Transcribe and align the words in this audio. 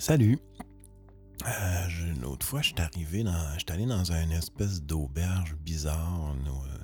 Salut. 0.00 0.38
Euh, 1.46 1.88
je- 1.88 2.06
une 2.06 2.24
autre 2.24 2.46
fois, 2.46 2.62
je 2.62 2.68
suis 2.68 2.80
arrivé 2.80 3.22
dans. 3.22 3.58
Je 3.58 3.64
allé 3.72 3.84
dans 3.84 4.10
une 4.12 4.32
espèce 4.32 4.82
d'auberge 4.82 5.54
bizarre. 5.56 6.34
euh, 6.46 6.76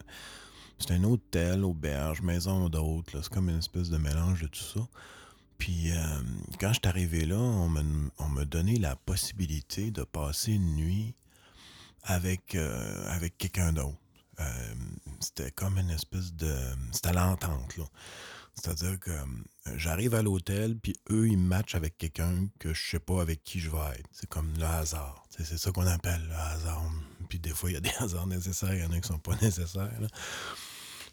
C'est 0.78 0.90
un 0.90 1.04
hôtel, 1.04 1.64
auberge, 1.64 2.20
maison 2.20 2.68
d'hôte. 2.68 3.14
là. 3.14 3.20
C'est 3.22 3.32
comme 3.32 3.48
une 3.48 3.58
espèce 3.58 3.88
de 3.88 3.96
mélange 3.96 4.42
de 4.42 4.46
tout 4.48 4.62
ça. 4.62 4.86
Puis 5.56 5.90
euh, 5.92 6.20
quand 6.60 6.68
je 6.68 6.74
suis 6.74 6.86
arrivé 6.88 7.24
là, 7.24 7.38
on 7.38 7.68
m'a 7.70 7.80
on 8.18 8.28
m'a 8.28 8.44
donné 8.44 8.76
la 8.78 8.94
possibilité 8.96 9.90
de 9.90 10.04
passer 10.04 10.52
une 10.52 10.74
nuit 10.76 11.14
avec, 12.02 12.54
euh, 12.54 13.08
avec 13.10 13.38
quelqu'un 13.38 13.72
d'autre. 13.72 13.96
C'était 15.20 15.50
comme 15.50 15.78
une 15.78 15.88
espèce 15.90 16.34
de. 16.34 16.54
C'était 16.92 17.14
l'entente, 17.14 17.78
là. 17.78 17.84
C'est-à-dire 18.56 18.98
que 18.98 19.10
euh, 19.10 19.24
j'arrive 19.76 20.14
à 20.14 20.22
l'hôtel, 20.22 20.78
puis 20.78 20.94
eux, 21.10 21.28
ils 21.28 21.38
matchent 21.38 21.74
avec 21.74 21.98
quelqu'un 21.98 22.48
que 22.58 22.72
je 22.72 22.90
sais 22.90 22.98
pas 22.98 23.20
avec 23.20 23.44
qui 23.44 23.60
je 23.60 23.70
vais 23.70 23.98
être. 23.98 24.08
C'est 24.12 24.28
comme 24.28 24.52
le 24.58 24.64
hasard. 24.64 25.26
C'est 25.30 25.58
ça 25.58 25.70
qu'on 25.70 25.86
appelle 25.86 26.26
le 26.26 26.34
hasard. 26.34 26.90
Puis 27.28 27.38
des 27.38 27.50
fois, 27.50 27.70
il 27.70 27.74
y 27.74 27.76
a 27.76 27.80
des 27.80 27.92
hasards 27.98 28.26
nécessaires, 28.26 28.74
il 28.74 28.80
y 28.80 28.84
en 28.84 28.92
a 28.92 29.00
qui 29.00 29.08
sont 29.08 29.18
pas 29.18 29.36
nécessaires. 29.42 29.92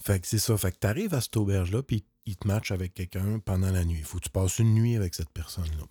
Fait 0.01 0.19
que 0.19 0.27
c'est 0.27 0.39
ça. 0.39 0.57
Fait 0.57 0.71
que 0.71 0.77
tu 0.79 0.87
arrives 0.87 1.13
à 1.13 1.21
cette 1.21 1.35
auberge-là, 1.35 1.83
puis 1.83 2.05
ils 2.25 2.37
te 2.37 2.47
matchent 2.47 2.71
avec 2.71 2.93
quelqu'un 2.93 3.39
pendant 3.39 3.71
la 3.71 3.83
nuit. 3.83 3.99
Il 3.99 4.05
faut 4.05 4.19
que 4.19 4.23
tu 4.23 4.29
passes 4.29 4.59
une 4.59 4.73
nuit 4.73 4.95
avec 4.95 5.13
cette 5.13 5.29
personne-là. 5.29 5.83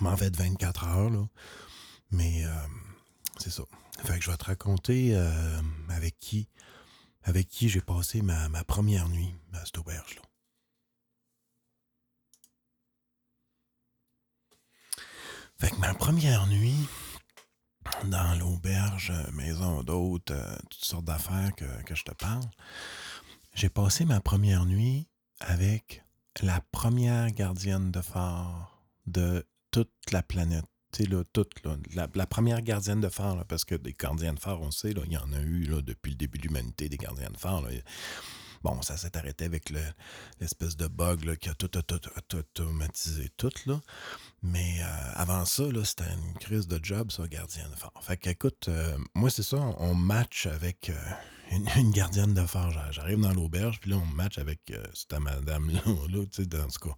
Mais 0.00 0.08
en 0.08 0.16
fait, 0.16 0.34
24 0.34 0.84
heures, 0.84 1.10
là. 1.10 1.26
Mais 2.10 2.44
euh, 2.44 2.50
c'est 3.38 3.50
ça. 3.50 3.62
Fait 4.04 4.18
que 4.18 4.24
je 4.24 4.30
vais 4.30 4.36
te 4.36 4.44
raconter 4.44 5.14
euh, 5.14 5.60
avec 5.90 6.18
qui 6.18 6.48
avec 7.22 7.48
qui 7.48 7.68
j'ai 7.68 7.82
passé 7.82 8.22
ma, 8.22 8.48
ma 8.48 8.64
première 8.64 9.08
nuit 9.08 9.34
à 9.52 9.64
cette 9.66 9.78
auberge-là. 9.78 10.22
Fait 15.60 15.68
que 15.68 15.76
ma 15.76 15.92
première 15.92 16.46
nuit 16.46 16.88
dans 18.04 18.38
l'auberge, 18.38 19.12
euh, 19.14 19.30
maison 19.32 19.82
d'hôte, 19.82 20.30
euh, 20.30 20.56
toutes 20.70 20.84
sortes 20.84 21.04
d'affaires 21.04 21.54
que, 21.54 21.66
que 21.82 21.94
je 21.94 22.02
te 22.02 22.12
parle, 22.12 22.44
j'ai 23.54 23.68
passé 23.68 24.06
ma 24.06 24.20
première 24.20 24.64
nuit 24.64 25.06
avec 25.38 26.02
la 26.40 26.62
première 26.72 27.30
gardienne 27.32 27.90
de 27.90 28.00
phare 28.00 28.82
de 29.06 29.46
toute 29.70 29.92
la 30.12 30.22
planète. 30.22 30.64
Tu 30.92 31.04
sais, 31.04 31.10
là, 31.10 31.22
toute, 31.34 31.52
là, 31.94 32.08
la, 32.14 32.26
première 32.26 32.62
gardienne 32.62 33.02
de 33.02 33.10
phare, 33.10 33.44
parce 33.44 33.66
que 33.66 33.74
des 33.74 33.92
gardiens 33.92 34.32
de 34.32 34.40
phare, 34.40 34.62
on 34.62 34.70
sait, 34.70 34.92
il 34.92 35.12
y 35.12 35.18
en 35.18 35.32
a 35.34 35.40
eu 35.40 35.64
là, 35.64 35.82
depuis 35.82 36.12
le 36.12 36.16
début 36.16 36.38
de 36.38 36.44
l'humanité, 36.44 36.88
des 36.88 36.96
gardiens 36.96 37.30
de 37.30 37.36
phare. 37.36 37.64
Bon, 38.62 38.82
ça 38.82 38.96
s'est 38.98 39.16
arrêté 39.16 39.46
avec 39.46 39.70
le- 39.70 39.80
l'espèce 40.38 40.76
de 40.76 40.86
bug 40.86 41.36
qui 41.38 41.48
a 41.48 41.54
tout, 41.54 41.70
automatisé 42.36 43.30
tout. 43.36 43.50
Là. 43.66 43.80
Mais 44.42 44.80
euh, 44.82 45.12
avant 45.14 45.44
ça, 45.46 45.64
c'était 45.84 46.04
une 46.12 46.34
crise 46.38 46.68
de 46.68 46.78
job, 46.82 47.10
ça, 47.10 47.26
gardien 47.26 47.68
de 47.70 47.74
phare. 47.76 47.92
Fait 48.02 48.16
qu'écoute, 48.18 48.66
euh, 48.68 48.98
moi, 49.14 49.30
c'est 49.30 49.42
ça, 49.42 49.56
on 49.56 49.94
match 49.94 50.46
avec 50.46 50.90
euh, 50.90 51.56
une, 51.76 51.90
gardienne 51.90 52.34
de 52.34 52.44
phare. 52.44 52.70
J'a- 52.70 52.90
J'arrive 52.92 53.20
dans 53.20 53.32
l'auberge, 53.32 53.80
puis 53.80 53.90
là, 53.92 53.96
on 53.96 54.04
match 54.06 54.36
avec 54.38 54.60
euh, 54.72 54.84
cette 54.92 55.14
madame-là, 55.18 55.80
là, 56.10 56.24
tu 56.26 56.42
sais, 56.42 56.46
dans 56.46 56.68
ce 56.68 56.78
cas. 56.78 56.94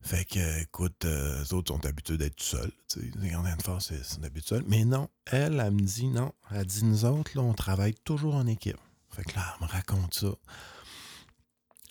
Fait 0.00 0.24
que, 0.24 0.62
écoute, 0.62 1.04
eux 1.04 1.52
autres 1.52 1.74
sont 1.74 1.84
habitués 1.84 2.16
d'être 2.16 2.40
seuls. 2.40 2.70
Les 3.16 3.28
gardiens 3.30 3.56
de 3.56 3.62
phare, 3.62 3.82
c'est 3.82 4.00
habitué 4.24 4.56
seuls. 4.56 4.64
Mais 4.68 4.84
non, 4.84 5.10
elle, 5.26 5.60
elle 5.60 5.72
me 5.72 5.80
dit 5.80 6.06
non. 6.06 6.32
Elle 6.52 6.64
dit, 6.64 6.84
nous 6.84 7.04
autres, 7.04 7.32
là, 7.34 7.42
on 7.42 7.54
travaille 7.54 7.94
toujours 8.04 8.36
en 8.36 8.46
équipe. 8.46 8.78
Fait 9.16 9.24
que 9.24 9.34
là, 9.36 9.56
elle 9.58 9.66
me 9.66 9.72
raconte 9.72 10.12
ça. 10.12 10.28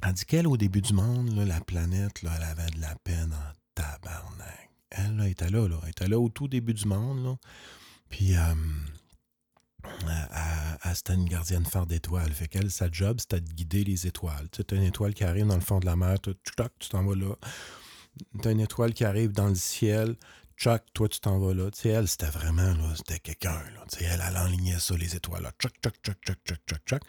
Elle 0.03 0.13
dit 0.13 0.25
qu'elle, 0.25 0.47
au 0.47 0.57
début 0.57 0.81
du 0.81 0.93
monde, 0.93 1.31
la 1.35 1.59
planète, 1.59 2.21
elle 2.21 2.43
avait 2.43 2.69
de 2.69 2.79
la 2.79 2.95
peine 3.03 3.33
en 3.33 3.53
tabarnak. 3.73 4.69
Elle, 4.91 5.15
là, 5.15 5.27
était 5.27 5.49
là, 5.49 5.67
là. 5.67 5.79
Elle 5.83 5.89
était 5.89 6.07
là 6.07 6.19
au 6.19 6.29
tout 6.29 6.47
début 6.47 6.75
du 6.75 6.85
monde, 6.87 7.23
là. 7.23 7.35
Puis, 8.09 8.35
euh, 8.35 8.53
c'était 10.93 11.15
une 11.15 11.25
gardienne 11.25 11.65
phare 11.65 11.87
d'étoiles. 11.87 12.31
Fait 12.31 12.47
qu'elle, 12.47 12.69
sa 12.69 12.91
job, 12.91 13.19
c'était 13.19 13.41
de 13.41 13.51
guider 13.51 13.83
les 13.83 14.05
étoiles. 14.05 14.47
Tu 14.51 14.57
sais, 14.57 14.63
t'as 14.65 14.75
une 14.75 14.83
étoile 14.83 15.15
qui 15.15 15.23
arrive 15.23 15.47
dans 15.47 15.55
le 15.55 15.61
fond 15.61 15.79
de 15.79 15.85
la 15.85 15.95
mer, 15.95 16.19
tu 16.21 16.33
t'en 16.89 17.03
vas 17.03 17.15
là. 17.15 17.35
T'as 18.41 18.51
une 18.51 18.59
étoile 18.59 18.93
qui 18.93 19.03
arrive 19.03 19.31
dans 19.31 19.49
le 19.49 19.55
ciel, 19.55 20.15
tchouk, 20.57 20.81
toi, 20.93 21.07
tu 21.09 21.19
t'en 21.19 21.39
vas 21.39 21.53
là. 21.53 21.69
Tu 21.71 21.81
sais, 21.81 21.89
elle, 21.89 22.07
c'était 22.07 22.29
vraiment, 22.29 22.73
là, 22.73 22.93
c'était 22.95 23.19
quelqu'un, 23.19 23.63
là. 23.75 23.85
Tu 23.91 23.99
sais, 23.99 24.05
elle, 24.05 24.23
elle 24.27 24.37
enlignait 24.37 24.79
ça, 24.79 24.95
les 24.95 25.15
étoiles, 25.15 25.43
là. 25.43 25.51
Tchouk, 25.59 25.73
tchouk, 25.81 25.93
tchouk, 26.03 26.17
tchouk, 26.21 26.37
tchouk, 26.45 26.59
tchouk, 26.67 26.79
tchouk. 26.85 27.01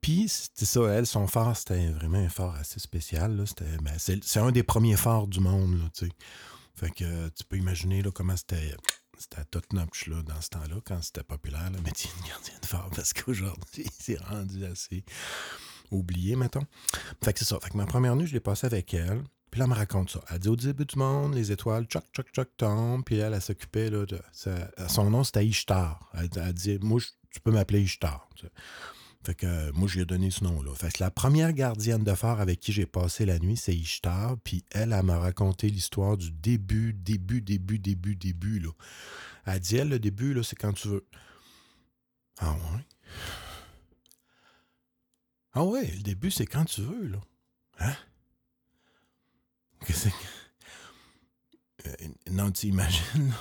Puis, 0.00 0.28
c'était 0.28 0.66
ça, 0.66 0.80
elle, 0.88 1.06
son 1.06 1.26
phare, 1.26 1.56
c'était 1.56 1.88
vraiment 1.88 2.18
un 2.18 2.28
phare 2.28 2.54
assez 2.54 2.80
spécial, 2.80 3.36
là. 3.36 3.46
C'était, 3.46 3.76
ben, 3.82 3.94
c'est, 3.98 4.22
c'est 4.24 4.40
un 4.40 4.52
des 4.52 4.62
premiers 4.62 4.96
phares 4.96 5.26
du 5.26 5.40
monde, 5.40 5.78
là, 5.78 5.88
tu 5.94 6.06
sais. 6.06 6.12
Fait 6.74 6.90
que 6.90 7.04
euh, 7.04 7.30
tu 7.34 7.44
peux 7.44 7.56
imaginer, 7.56 8.02
là, 8.02 8.10
comment 8.10 8.36
c'était... 8.36 8.76
C'était 9.18 9.44
top 9.46 9.72
notch 9.72 10.08
là, 10.08 10.20
dans 10.20 10.38
ce 10.42 10.50
temps-là, 10.50 10.76
quand 10.84 11.00
c'était 11.00 11.22
populaire, 11.22 11.70
le 11.70 11.80
métier 11.80 12.10
de 12.20 12.28
gardien 12.28 12.52
de 12.60 12.66
phare, 12.66 12.90
parce 12.94 13.14
qu'aujourd'hui, 13.14 13.86
c'est 13.98 14.20
rendu 14.20 14.62
assez 14.66 15.06
oublié, 15.90 16.36
mettons. 16.36 16.66
Fait 17.24 17.32
que 17.32 17.38
c'est 17.38 17.44
ça. 17.44 17.58
Fait 17.60 17.70
que 17.70 17.76
ma 17.76 17.86
première 17.86 18.16
nuit, 18.16 18.26
je 18.26 18.34
l'ai 18.34 18.40
passée 18.40 18.66
avec 18.66 18.92
elle. 18.94 19.22
Puis 19.50 19.60
là, 19.60 19.64
elle 19.66 19.70
me 19.70 19.76
raconte 19.76 20.10
ça. 20.10 20.20
Elle 20.30 20.38
dit 20.40 20.48
au 20.48 20.56
début 20.56 20.84
du 20.84 20.98
monde, 20.98 21.34
les 21.34 21.52
étoiles, 21.52 21.84
tchoc, 21.86 22.04
tchoc, 22.12 22.26
tchoc, 22.32 22.48
tombent. 22.56 23.04
Puis 23.04 23.16
elle, 23.16 23.32
elle 23.34 23.40
s'occupait, 23.42 23.90
là, 23.90 24.04
de. 24.06 24.20
son 24.88 25.10
nom, 25.10 25.24
c'était 25.24 25.46
Ishtar. 25.46 26.10
Elle, 26.14 26.28
elle 26.36 26.52
dit, 26.52 26.78
moi, 26.82 27.00
je- 27.00 27.06
tu 27.30 27.40
peux 27.40 27.50
m'appeler 27.52 27.80
Ishtar. 27.82 28.28
Fait 29.24 29.34
que 29.34 29.46
euh, 29.46 29.72
moi, 29.74 29.88
je 29.88 29.94
lui 29.94 30.02
ai 30.02 30.04
donné 30.06 30.30
ce 30.30 30.44
nom-là. 30.44 30.72
Fait 30.74 30.92
que 30.92 31.02
la 31.02 31.10
première 31.10 31.52
gardienne 31.52 32.04
de 32.04 32.14
phare 32.14 32.40
avec 32.40 32.60
qui 32.60 32.72
j'ai 32.72 32.86
passé 32.86 33.26
la 33.26 33.38
nuit, 33.40 33.56
c'est 33.56 33.74
Ishtar. 33.74 34.36
Puis 34.44 34.64
elle, 34.70 34.92
elle 34.92 35.02
m'a 35.04 35.18
raconté 35.18 35.68
l'histoire 35.68 36.16
du 36.16 36.30
début, 36.30 36.92
début, 36.92 37.40
début, 37.42 37.78
début, 37.78 38.14
début, 38.16 38.60
là. 38.60 38.70
Elle 39.46 39.60
dit, 39.60 39.76
elle, 39.76 39.88
le 39.88 39.98
début, 39.98 40.32
là, 40.34 40.42
c'est 40.42 40.56
quand 40.56 40.72
tu 40.72 40.88
veux. 40.88 41.06
Ah 42.38 42.52
ouais? 42.52 42.86
Ah 45.52 45.64
ouais, 45.64 45.86
le 45.96 46.02
début, 46.02 46.30
c'est 46.30 46.46
quand 46.46 46.64
tu 46.64 46.82
veux, 46.82 47.06
là. 47.08 47.18
Hein? 47.80 47.94
Non, 52.36 52.52
tu 52.52 52.66
imagines. 52.66 53.32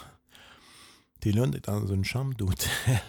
T'es 1.19 1.33
là, 1.33 1.45
t'es 1.49 1.59
dans 1.59 1.85
une 1.85 2.05
chambre 2.05 2.33
d'hôtel. 2.35 3.01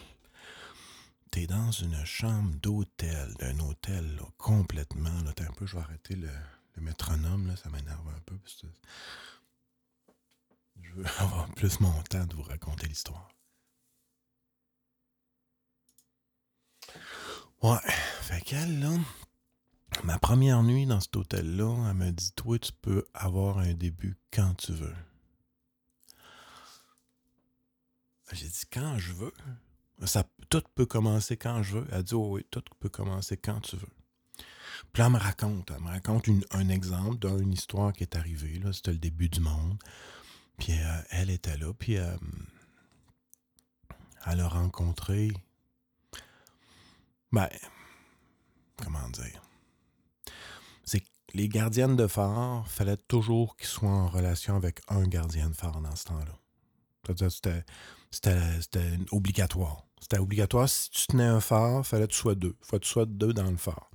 T'es 1.31 1.47
dans 1.47 1.71
une 1.71 2.05
chambre 2.05 2.57
d'hôtel, 2.57 3.33
d'un 3.39 3.57
hôtel, 3.61 4.17
là, 4.17 4.23
complètement. 4.37 5.23
Là, 5.23 5.33
un 5.39 5.53
peu, 5.53 5.65
je 5.65 5.77
vais 5.77 5.83
arrêter 5.83 6.17
le, 6.17 6.31
le 6.75 6.83
métronome, 6.83 7.47
là, 7.47 7.55
ça 7.55 7.71
m'énerve 7.71 8.09
un 8.09 8.21
peu. 8.27 8.37
je 10.83 10.93
veux 10.95 11.05
avoir 11.19 11.47
plus 11.55 11.79
mon 11.79 12.03
temps 12.03 12.27
de 12.27 12.35
vous 12.35 12.43
raconter 12.43 12.89
l'histoire. 12.89 13.29
Ouais, 17.63 17.79
fait 18.23 18.41
qu'elle, 18.41 18.81
là, 18.81 18.91
ma 20.03 20.19
première 20.19 20.65
nuit 20.65 20.87
dans 20.87 21.01
cet 21.01 21.15
hôtel-là, 21.15 21.91
elle 21.91 21.95
m'a 21.95 22.11
dit 22.11 22.33
Toi, 22.33 22.59
tu 22.59 22.73
peux 22.73 23.07
avoir 23.15 23.59
un 23.59 23.75
début 23.75 24.17
quand 24.33 24.55
tu 24.55 24.73
veux. 24.73 24.95
J'ai 28.33 28.49
dit 28.49 28.65
Quand 28.71 28.99
je 28.99 29.13
veux. 29.13 29.33
Ça, 30.05 30.25
tout 30.51 30.63
peut 30.75 30.87
commencer 30.87 31.37
quand 31.37 31.63
je 31.63 31.79
veux. 31.79 31.87
Elle 31.93 32.03
dit 32.03 32.15
Oh 32.15 32.35
oui, 32.35 32.47
tout 32.51 32.63
peut 32.81 32.89
commencer 32.89 33.37
quand 33.37 33.61
tu 33.61 33.77
veux. 33.77 33.89
Puis 34.93 35.01
là, 35.01 35.07
elle 35.07 35.13
me 35.13 35.19
raconte, 35.19 35.71
elle 35.71 35.83
me 35.83 35.89
raconte 35.89 36.29
un 36.51 36.69
exemple 36.69 37.19
d'une 37.19 37.53
histoire 37.53 37.93
qui 37.93 38.03
est 38.03 38.17
arrivée. 38.17 38.59
là. 38.59 38.73
C'était 38.73 38.93
le 38.93 38.99
début 38.99 39.29
du 39.29 39.41
monde. 39.41 39.79
Puis 40.59 40.73
euh, 40.73 41.03
elle 41.11 41.31
était 41.31 41.57
là, 41.57 41.73
puis 41.75 41.97
euh, 41.97 42.17
elle 44.27 44.41
a 44.41 44.49
rencontré. 44.49 45.33
Ben, 47.33 47.49
comment 48.83 49.09
dire? 49.11 49.43
C'est 50.85 51.01
que 51.01 51.09
les 51.35 51.49
gardiennes 51.49 51.97
de 51.97 52.07
phare, 52.07 52.67
fallait 52.69 52.97
toujours 52.97 53.57
qu'ils 53.57 53.67
soient 53.67 53.91
en 53.91 54.09
relation 54.09 54.57
avec 54.57 54.81
un 54.89 55.07
gardien 55.07 55.51
de 55.51 55.55
phare 55.55 55.81
dans 55.81 55.95
ce 55.95 56.05
temps-là. 56.05 56.39
C'était, 58.11 58.99
obligatoire. 59.11 59.85
C'était 60.01 60.19
obligatoire. 60.19 60.69
Si 60.69 60.91
tu 60.91 61.07
tenais 61.09 61.25
un 61.25 61.41
phare, 61.41 61.87
fallait 61.87 62.07
que 62.07 62.13
tu 62.13 62.19
sois 62.19 62.35
deux. 62.35 62.57
Il 62.61 62.67
faut 62.67 62.79
que 62.79 62.85
tu 62.85 62.91
sois 62.91 63.07
deux 63.07 63.33
dans 63.33 63.51
le 63.51 63.57
phare. 63.57 63.91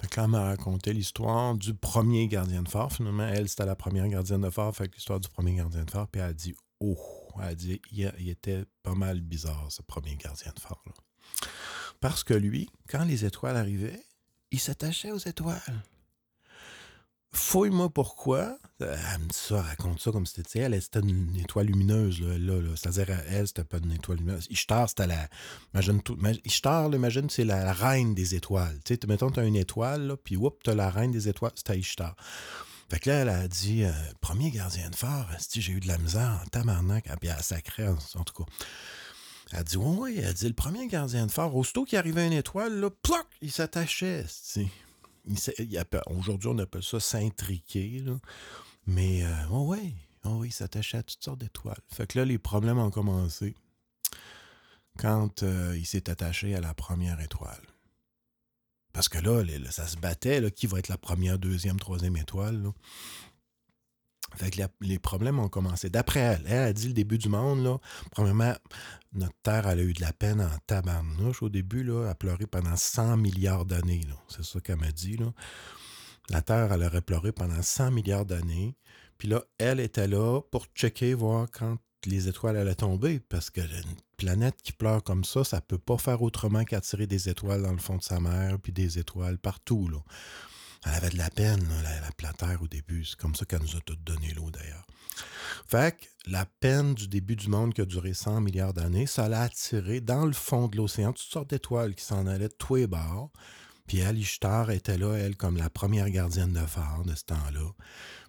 Fait 0.00 0.16
là, 0.16 0.24
elle 0.24 0.30
m'a 0.30 0.44
raconté 0.44 0.92
l'histoire 0.92 1.54
du 1.54 1.74
premier 1.74 2.26
gardien 2.26 2.62
de 2.62 2.68
phare. 2.68 2.92
Finalement, 2.92 3.26
elle, 3.26 3.48
c'était 3.48 3.66
la 3.66 3.76
première 3.76 4.08
gardienne 4.08 4.40
de 4.40 4.50
phare. 4.50 4.74
Fait 4.74 4.88
que 4.88 4.96
l'histoire 4.96 5.20
du 5.20 5.28
premier 5.28 5.54
gardien 5.54 5.84
de 5.84 5.90
phare. 5.90 6.08
Puis 6.08 6.20
elle 6.20 6.28
a 6.28 6.32
dit, 6.32 6.54
oh, 6.80 6.98
elle 7.38 7.48
a 7.48 7.54
dit, 7.54 7.80
il, 7.92 8.28
était 8.28 8.64
pas 8.82 8.94
mal 8.94 9.20
bizarre, 9.20 9.66
ce 9.70 9.82
premier 9.82 10.16
gardien 10.16 10.52
de 10.54 10.60
phare-là. 10.60 10.92
Parce 12.00 12.24
que 12.24 12.34
lui, 12.34 12.68
quand 12.88 13.04
les 13.04 13.24
étoiles 13.24 13.56
arrivaient, 13.56 14.04
il 14.50 14.58
s'attachait 14.58 15.12
aux 15.12 15.18
étoiles. 15.18 15.84
Fouille-moi 17.32 17.88
pourquoi. 17.88 18.58
Euh, 18.82 18.96
Elle 19.14 19.20
me 19.20 19.28
dit 19.28 19.36
ça, 19.36 19.56
elle 19.56 19.62
raconte 19.62 20.00
ça 20.00 20.10
comme 20.12 20.26
si 20.26 20.34
c'était, 20.34 20.48
sais, 20.48 20.58
elle, 20.60 20.82
c'était 20.82 21.00
une 21.00 21.36
étoile 21.36 21.66
lumineuse, 21.66 22.20
là, 22.20 22.38
là, 22.38 22.60
là. 22.60 22.70
C'est-à-dire, 22.76 23.16
elle, 23.28 23.46
c'était 23.46 23.64
pas 23.64 23.78
une 23.78 23.92
étoile 23.92 24.18
lumineuse. 24.18 24.46
Ishtar, 24.50 24.88
c'était 24.88 25.06
la. 25.06 25.28
Imagine 25.74 26.02
tout. 26.02 26.18
Ishtar, 26.44 26.94
imagine, 26.94 27.30
c'est 27.30 27.44
la, 27.44 27.72
reine 27.72 28.14
des 28.14 28.34
étoiles. 28.34 28.78
Tu 28.84 28.94
sais, 28.94 29.06
mettons, 29.06 29.30
t'as 29.30 29.46
une 29.46 29.56
étoile, 29.56 30.06
là, 30.06 30.16
puis 30.16 30.36
whoop, 30.36 30.62
t'as 30.62 30.74
la 30.74 30.90
reine 30.90 31.12
des 31.12 31.28
étoiles, 31.28 31.52
c'était 31.54 31.78
Ishtar. 31.78 32.16
Fait 32.92 32.98
que 32.98 33.08
là, 33.08 33.16
elle 33.20 33.28
a 33.30 33.48
dit, 33.48 33.84
euh, 33.84 33.92
premier 34.20 34.50
gardien 34.50 34.90
de 34.90 34.94
phare, 34.94 35.26
j'ai 35.50 35.72
eu 35.72 35.80
de 35.80 35.88
la 35.88 35.96
misère 35.96 36.40
en 36.42 36.46
tabarnak, 36.48 37.08
puis 37.20 37.30
elle 37.30 37.42
sacré, 37.42 37.88
en, 37.88 37.96
tout 37.96 38.44
cas. 38.44 38.50
Elle 39.52 39.64
dit, 39.64 39.78
oui, 39.78 39.96
oui, 39.98 40.20
elle 40.22 40.34
dit, 40.34 40.46
le 40.46 40.52
premier 40.52 40.86
gardien 40.88 41.24
de 41.24 41.30
phare, 41.30 41.56
aussitôt 41.56 41.84
qu'il 41.84 41.96
arrivait 41.96 42.26
une 42.26 42.34
étoile, 42.34 42.78
là, 42.80 42.90
ploc, 42.90 43.26
il 43.40 43.50
s'attachait. 43.50 44.26
Aujourd'hui, 46.06 46.48
on 46.48 46.58
appelle 46.58 46.82
ça 46.82 47.00
s'intriquer, 47.00 48.04
mais 48.86 49.24
euh, 49.24 49.46
oui, 49.50 49.94
oui, 50.24 50.48
il 50.48 50.52
s'attachait 50.52 50.98
à 50.98 51.02
toutes 51.02 51.22
sortes 51.22 51.40
d'étoiles. 51.40 51.80
Fait 51.88 52.06
que 52.06 52.18
là, 52.18 52.24
les 52.24 52.38
problèmes 52.38 52.78
ont 52.78 52.90
commencé 52.90 53.54
quand 54.98 55.42
euh, 55.42 55.76
il 55.76 55.86
s'est 55.86 56.10
attaché 56.10 56.54
à 56.54 56.60
la 56.60 56.74
première 56.74 57.20
étoile. 57.20 57.62
Parce 58.92 59.08
que 59.08 59.18
là, 59.18 59.42
ça 59.70 59.86
se 59.86 59.96
battait, 59.96 60.50
qui 60.50 60.66
va 60.66 60.78
être 60.78 60.88
la 60.88 60.98
première, 60.98 61.38
deuxième, 61.38 61.78
troisième 61.78 62.16
étoile. 62.16 62.62
Fait 64.36 64.50
que 64.50 64.62
les 64.80 64.98
problèmes 64.98 65.38
ont 65.38 65.48
commencé. 65.48 65.90
D'après 65.90 66.20
elle, 66.20 66.42
elle 66.46 66.62
a 66.62 66.72
dit 66.72 66.88
le 66.88 66.94
début 66.94 67.18
du 67.18 67.28
monde, 67.28 67.62
là, 67.62 67.78
premièrement, 68.10 68.54
notre 69.12 69.36
Terre, 69.42 69.66
a 69.66 69.76
eu 69.76 69.92
de 69.92 70.00
la 70.00 70.12
peine 70.12 70.40
en 70.40 70.58
tabarnouche 70.66 71.42
au 71.42 71.48
début, 71.48 71.84
là, 71.84 72.10
a 72.10 72.14
pleuré 72.14 72.46
pendant 72.46 72.76
100 72.76 73.16
milliards 73.18 73.64
d'années. 73.64 74.02
C'est 74.28 74.44
ça 74.44 74.60
qu'elle 74.60 74.76
m'a 74.76 74.92
dit. 74.92 75.18
La 76.32 76.40
Terre, 76.40 76.72
elle 76.72 76.82
aurait 76.82 77.02
pleuré 77.02 77.30
pendant 77.30 77.60
100 77.60 77.90
milliards 77.90 78.24
d'années. 78.24 78.74
Puis 79.18 79.28
là, 79.28 79.44
elle 79.58 79.80
était 79.80 80.08
là 80.08 80.40
pour 80.50 80.64
checker, 80.74 81.12
voir 81.12 81.46
quand 81.52 81.76
les 82.06 82.26
étoiles 82.26 82.56
allaient 82.56 82.74
tomber, 82.74 83.20
parce 83.20 83.50
que 83.50 83.60
une 83.60 83.96
planète 84.16 84.56
qui 84.62 84.72
pleure 84.72 85.04
comme 85.04 85.24
ça, 85.24 85.44
ça 85.44 85.60
peut 85.60 85.78
pas 85.78 85.98
faire 85.98 86.22
autrement 86.22 86.64
qu'attirer 86.64 87.06
des 87.06 87.28
étoiles 87.28 87.62
dans 87.62 87.72
le 87.72 87.78
fond 87.78 87.98
de 87.98 88.02
sa 88.02 88.18
mer, 88.18 88.58
puis 88.60 88.72
des 88.72 88.98
étoiles 88.98 89.36
partout. 89.36 89.88
Là. 89.88 89.98
Elle 90.86 90.94
avait 90.94 91.10
de 91.10 91.18
la 91.18 91.28
peine, 91.28 91.62
la, 91.84 92.00
la 92.00 92.32
Terre, 92.32 92.62
au 92.62 92.66
début. 92.66 93.04
C'est 93.04 93.18
comme 93.18 93.34
ça 93.34 93.44
qu'elle 93.44 93.60
nous 93.60 93.76
a 93.76 93.80
tout 93.80 93.94
donné 93.96 94.32
l'eau, 94.32 94.50
d'ailleurs. 94.50 94.86
Fait 95.68 95.94
que 95.96 96.30
la 96.30 96.46
peine 96.46 96.94
du 96.94 97.08
début 97.08 97.36
du 97.36 97.48
monde 97.48 97.74
qui 97.74 97.82
a 97.82 97.84
duré 97.84 98.14
100 98.14 98.40
milliards 98.40 98.72
d'années, 98.72 99.06
ça 99.06 99.28
l'a 99.28 99.42
attiré 99.42 100.00
dans 100.00 100.24
le 100.24 100.32
fond 100.32 100.66
de 100.68 100.78
l'océan 100.78 101.12
toutes 101.12 101.30
sortes 101.30 101.50
d'étoiles 101.50 101.94
qui 101.94 102.04
s'en 102.04 102.26
allaient 102.26 102.48
de 102.48 102.54
tous 102.54 102.76
les 102.76 102.86
bords. 102.86 103.30
Puis 103.86 103.98
elle, 103.98 104.18
était 104.70 104.98
là, 104.98 105.14
elle, 105.14 105.36
comme 105.36 105.56
la 105.56 105.70
première 105.70 106.08
gardienne 106.10 106.52
de 106.52 106.66
phare 106.66 107.02
de 107.04 107.14
ce 107.14 107.24
temps-là. 107.24 107.72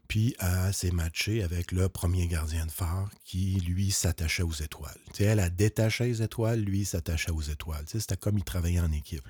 Puis 0.08 0.36
elle 0.40 0.74
s'est 0.74 0.92
matchée 0.92 1.44
avec 1.44 1.72
le 1.72 1.90
premier 1.90 2.28
gardien 2.28 2.66
de 2.66 2.72
phare 2.72 3.10
qui, 3.24 3.60
lui, 3.62 3.92
s'attachait 3.92 4.44
aux 4.44 4.52
étoiles. 4.52 4.98
sais, 5.14 5.24
elle 5.24 5.40
a 5.40 5.50
détaché 5.50 6.06
les 6.06 6.22
étoiles, 6.22 6.60
lui, 6.60 6.86
s'attachait 6.86 7.32
aux 7.32 7.42
étoiles. 7.42 7.86
C'était 7.88 8.18
comme 8.18 8.38
il 8.38 8.44
travaillait 8.44 8.80
en 8.80 8.92
équipe. 8.92 9.24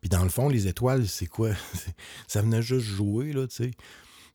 Puis 0.00 0.08
dans 0.08 0.24
le 0.24 0.30
fond, 0.30 0.48
les 0.48 0.66
étoiles, 0.66 1.06
c'est 1.06 1.26
quoi? 1.26 1.50
ça 2.26 2.42
venait 2.42 2.62
juste 2.62 2.86
jouer, 2.86 3.32
là, 3.32 3.46
tu 3.46 3.56
sais. 3.56 3.70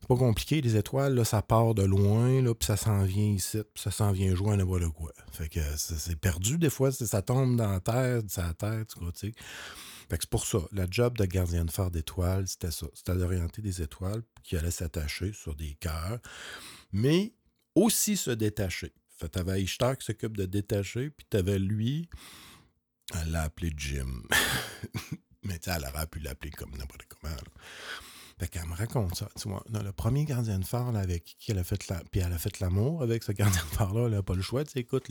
C'est 0.00 0.06
pas 0.06 0.16
compliqué, 0.16 0.60
les 0.60 0.76
étoiles, 0.76 1.14
là, 1.14 1.24
ça 1.24 1.42
part 1.42 1.74
de 1.74 1.82
loin, 1.82 2.40
là, 2.40 2.54
puis 2.54 2.64
ça 2.64 2.76
s'en 2.76 3.02
vient 3.02 3.30
ici, 3.30 3.58
puis 3.74 3.82
ça 3.82 3.90
s'en 3.90 4.12
vient 4.12 4.32
jouer 4.34 4.52
à 4.52 4.56
n'importe 4.56 4.88
quoi. 4.90 5.12
Fait 5.32 5.48
que 5.48 5.60
c'est 5.76 6.16
perdu, 6.16 6.56
des 6.56 6.70
fois, 6.70 6.92
ça 6.92 7.20
tombe 7.20 7.56
dans 7.56 7.72
la 7.72 7.80
terre, 7.80 8.22
sa 8.28 8.54
tête, 8.54 8.94
tu 8.94 9.04
sais. 9.14 9.34
Fait 10.08 10.16
c'est 10.20 10.30
pour 10.30 10.46
ça, 10.46 10.58
le 10.72 10.86
job 10.90 11.18
de 11.18 11.24
gardien 11.26 11.64
de 11.64 11.70
phare 11.70 11.90
d'étoiles, 11.90 12.48
c'était 12.48 12.70
ça. 12.70 12.86
C'était 12.94 13.14
d'orienter 13.14 13.60
des 13.60 13.82
étoiles 13.82 14.22
qui 14.42 14.56
allaient 14.56 14.70
s'attacher 14.70 15.32
sur 15.32 15.54
des 15.54 15.74
cœurs, 15.74 16.18
mais 16.92 17.34
aussi 17.74 18.16
se 18.16 18.30
détacher. 18.30 18.92
Fait 19.16 19.26
que 19.26 19.32
t'avais 19.32 19.62
Ishtar 19.62 19.98
qui 19.98 20.06
s'occupe 20.06 20.36
de 20.36 20.46
détacher, 20.46 21.10
puis 21.10 21.26
t'avais 21.28 21.58
lui, 21.58 22.08
elle 23.14 23.32
l'a 23.32 23.42
appelé 23.42 23.72
Jim. 23.76 24.22
mais 25.42 25.58
tu 25.58 25.70
elle 25.70 25.84
aurait 25.84 26.06
pu 26.06 26.20
l'appeler 26.20 26.50
comme 26.52 26.70
n'importe 26.76 27.06
comment. 27.08 27.34
Fait 28.38 28.46
qu'elle 28.46 28.66
me 28.66 28.74
raconte 28.74 29.16
ça. 29.16 29.28
Tu 29.40 29.48
vois, 29.48 29.64
le 29.68 29.90
premier 29.92 30.24
gardien 30.24 30.60
de 30.60 30.64
phare 30.64 30.94
avec 30.94 31.36
qui 31.38 31.50
elle 31.50 31.58
a 31.58 31.64
fait 31.64 31.88
la, 31.88 32.00
puis 32.10 32.20
elle 32.20 32.32
a 32.32 32.38
fait 32.38 32.60
l'amour 32.60 33.02
avec 33.02 33.24
ce 33.24 33.32
gardien 33.32 33.60
de 33.60 33.76
phare-là, 33.76 34.06
elle 34.06 34.12
n'a 34.12 34.22
pas 34.22 34.34
le 34.34 34.42
choix. 34.42 34.64
Tu 34.64 34.78
écoute. 34.78 35.10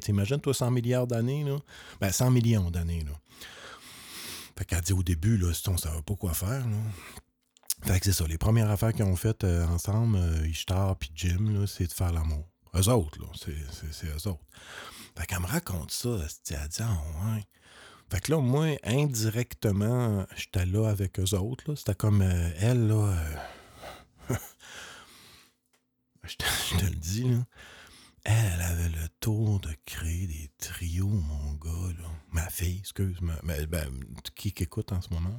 T'imagines, 0.00 0.40
toi, 0.40 0.52
100 0.52 0.72
milliards 0.72 1.06
d'années, 1.06 1.44
là? 1.44 1.58
Ben, 2.00 2.10
100 2.10 2.32
millions 2.32 2.70
d'années, 2.70 3.04
là. 3.04 3.12
Fait 4.56 4.64
qu'elle 4.64 4.80
dit 4.80 4.92
au 4.92 5.02
début, 5.02 5.36
là, 5.36 5.52
on 5.68 5.72
ne 5.72 5.76
savait 5.76 6.02
pas 6.02 6.14
quoi 6.14 6.32
faire. 6.32 6.66
Là. 6.66 6.76
Fait 7.84 8.00
que 8.00 8.06
c'est 8.06 8.12
ça. 8.12 8.26
Les 8.26 8.38
premières 8.38 8.70
affaires 8.70 8.92
qu'ils 8.92 9.04
ont 9.04 9.16
faites 9.16 9.44
euh, 9.44 9.66
ensemble, 9.66 10.16
euh, 10.16 10.46
Ishtar 10.48 10.96
puis 10.96 11.10
Jim, 11.14 11.66
c'est 11.66 11.86
de 11.86 11.92
faire 11.92 12.12
l'amour. 12.12 12.48
Eux 12.74 12.88
autres, 12.88 13.20
là. 13.20 13.26
C'est 13.34 14.06
eux 14.06 14.28
autres. 14.28 14.44
Fait 15.16 15.26
qu'elle 15.26 15.40
me 15.40 15.46
raconte 15.46 15.90
ça. 15.90 16.18
Elle 16.18 16.68
dit, 16.68 16.82
ah 16.82 17.02
ouais. 17.24 17.44
Fait 18.10 18.20
que 18.20 18.32
là, 18.32 18.40
moi, 18.40 18.76
indirectement, 18.84 20.26
j'étais 20.36 20.64
là 20.66 20.88
avec 20.88 21.18
eux 21.18 21.34
autres. 21.34 21.74
C'était 21.74 21.94
comme 21.94 22.22
euh, 22.22 22.50
elle, 22.58 22.86
là. 22.88 23.14
je, 26.24 26.36
te, 26.36 26.84
le 26.84 26.90
dis, 26.90 27.24
là. 27.24 27.38
Elle 28.28 28.60
avait 28.60 28.88
le 28.88 29.08
tour 29.20 29.60
de 29.60 29.70
créer 29.84 30.26
des 30.26 30.50
trios, 30.58 31.06
mon 31.06 31.52
gars, 31.54 31.92
là. 31.96 32.08
Ma 32.32 32.50
fille, 32.50 32.78
excuse-moi. 32.80 33.36
Ben, 33.44 33.66
ben, 33.66 33.88
qui, 34.34 34.48
écoute 34.48 34.90
en 34.90 35.00
ce 35.00 35.14
moment? 35.14 35.36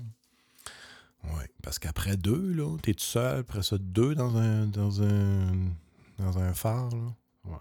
Oui, 1.25 1.43
parce 1.61 1.79
qu'après 1.79 2.15
deux, 2.15 2.53
là, 2.53 2.77
t'es 2.81 2.93
tout 2.93 3.03
seul, 3.03 3.41
après 3.41 3.61
ça, 3.61 3.77
deux 3.77 4.15
dans 4.15 4.37
un 4.37 4.67
dans 4.67 5.01
un 5.03 5.69
dans 6.17 6.37
un 6.37 6.53
phare, 6.53 6.89
là. 6.95 7.13
Ouais. 7.43 7.57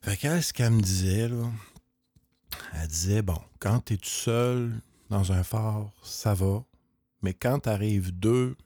Fait 0.00 0.16
qu'elle, 0.16 0.42
ce 0.42 0.54
qu'elle 0.54 0.72
me 0.72 0.80
disait, 0.80 1.28
là, 1.28 1.50
elle 2.72 2.88
disait, 2.88 3.20
bon, 3.20 3.38
quand 3.58 3.80
t'es 3.80 3.98
tout 3.98 4.08
seul 4.08 4.80
dans 5.10 5.32
un 5.32 5.42
phare, 5.42 5.92
ça 6.02 6.32
va. 6.32 6.64
Mais 7.20 7.34
quand 7.34 7.58
t'arrives 7.60 8.10
deux, 8.18 8.56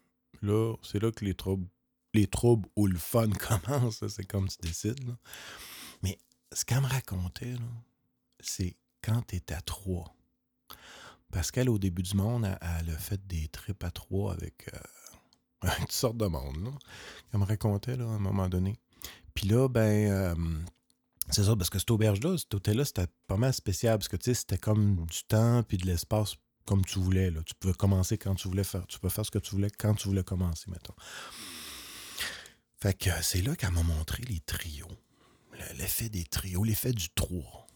là, 0.40 0.76
c'est 0.84 1.02
là 1.02 1.10
que 1.10 1.24
les 1.24 1.34
troubles 1.34 1.66
les 2.14 2.26
troubles 2.26 2.68
ou 2.76 2.86
le 2.86 2.98
fun 2.98 3.28
commence, 3.64 4.06
c'est 4.06 4.24
comme 4.24 4.48
tu 4.48 4.56
décides. 4.62 5.16
Mais 6.02 6.18
ce 6.52 6.64
qu'elle 6.64 6.80
me 6.80 6.88
racontait, 6.88 7.54
c'est 8.40 8.76
quand 9.02 9.22
tu 9.26 9.36
es 9.36 9.52
à 9.52 9.60
trois. 9.60 10.14
Qu'elle, 11.52 11.68
au 11.68 11.78
début 11.78 12.02
du 12.02 12.16
monde, 12.16 12.46
elle, 12.60 12.90
a 12.90 12.96
fait 12.96 13.24
des 13.26 13.48
trips 13.48 13.82
à 13.82 13.90
trois 13.90 14.32
avec 14.32 14.70
euh, 14.72 15.68
toutes 15.80 15.92
sortes 15.92 16.16
de 16.16 16.26
monde. 16.26 16.64
Là. 16.64 16.70
Elle 17.32 17.40
me 17.40 17.44
racontait 17.44 18.00
à 18.00 18.04
un 18.04 18.18
moment 18.18 18.48
donné. 18.48 18.76
Puis 19.34 19.48
là, 19.48 19.68
ben, 19.68 20.10
euh, 20.10 20.34
c'est 21.30 21.44
ça, 21.44 21.56
parce 21.56 21.70
que 21.70 21.78
cette 21.80 21.90
auberge-là, 21.90 22.38
cet 22.38 22.54
hôtel-là, 22.54 22.84
c'était 22.84 23.08
pas 23.26 23.36
mal 23.36 23.52
spécial, 23.52 23.98
parce 23.98 24.08
que 24.08 24.16
tu 24.16 24.26
sais, 24.26 24.34
c'était 24.34 24.58
comme 24.58 25.06
du 25.06 25.24
temps 25.24 25.62
puis 25.64 25.76
de 25.76 25.86
l'espace 25.86 26.36
comme 26.66 26.84
tu 26.84 26.98
voulais. 26.98 27.32
Tu 27.44 27.54
pouvais 27.54 27.74
commencer 27.74 28.16
quand 28.16 28.34
tu 28.34 28.48
voulais 28.48 28.64
faire. 28.64 28.86
Tu 28.86 28.98
peux 28.98 29.08
faire 29.08 29.26
ce 29.26 29.30
que 29.30 29.38
tu 29.38 29.50
voulais 29.52 29.70
quand 29.70 29.94
tu 29.94 30.08
voulais 30.08 30.24
commencer, 30.24 30.70
mettons. 30.70 30.94
Fait 32.84 32.92
que 32.92 33.08
c'est 33.22 33.40
là 33.40 33.56
qu'elle 33.56 33.70
m'a 33.70 33.82
montré 33.82 34.22
les 34.28 34.40
trios. 34.40 34.90
L'effet 35.78 36.10
des 36.10 36.24
trios, 36.24 36.64
l'effet 36.64 36.92
du 36.92 37.08
3 37.08 37.66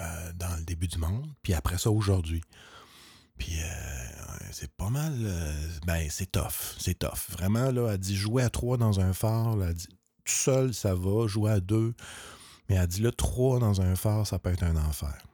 euh, 0.00 0.32
dans 0.34 0.54
le 0.56 0.62
début 0.62 0.86
du 0.86 0.98
monde, 0.98 1.28
puis 1.42 1.52
après 1.52 1.78
ça 1.78 1.90
aujourd'hui. 1.90 2.40
Puis 3.38 3.58
euh, 3.60 4.06
c'est 4.52 4.70
pas 4.70 4.88
mal. 4.88 5.18
Euh, 5.20 5.68
ben, 5.84 6.06
c'est 6.10 6.30
tough. 6.30 6.76
C'est 6.78 7.00
tough. 7.00 7.28
Vraiment, 7.30 7.72
là, 7.72 7.90
elle 7.90 7.98
dit 7.98 8.14
jouer 8.14 8.44
à 8.44 8.50
3 8.50 8.76
dans 8.76 9.00
un 9.00 9.12
phare. 9.12 9.60
elle 9.64 9.74
dit 9.74 9.88
tout 9.88 10.32
seul, 10.32 10.74
ça 10.74 10.94
va. 10.94 11.26
Jouer 11.26 11.50
à 11.50 11.58
2. 11.58 11.92
Mais 12.68 12.76
elle 12.76 12.86
dit 12.86 13.02
là, 13.02 13.10
3 13.10 13.58
dans 13.58 13.80
un 13.80 13.96
phare, 13.96 14.28
ça 14.28 14.38
peut 14.38 14.50
être 14.50 14.62
un 14.62 14.76
enfer. 14.76 15.26